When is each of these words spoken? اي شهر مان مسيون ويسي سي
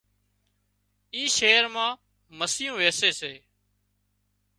اي 1.13 1.23
شهر 1.37 1.63
مان 1.75 1.93
مسيون 2.39 2.75
ويسي 2.77 3.11
سي 3.19 3.33